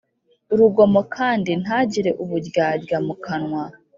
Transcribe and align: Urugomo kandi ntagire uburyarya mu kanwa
Urugomo 0.53 0.99
kandi 1.15 1.51
ntagire 1.61 2.11
uburyarya 2.23 2.97
mu 3.07 3.15
kanwa 3.23 3.63